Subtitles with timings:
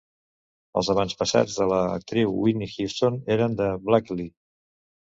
[0.79, 4.29] Els avantpassats de l'actriu Whitney Houston eren de Blakely.